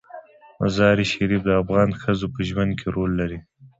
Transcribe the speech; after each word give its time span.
مزارشریف 0.59 1.41
د 1.45 1.49
افغان 1.61 1.89
ښځو 2.01 2.27
په 2.35 2.39
ژوند 2.49 2.71
کې 2.79 2.87
رول 2.95 3.11
لري. 3.19 3.37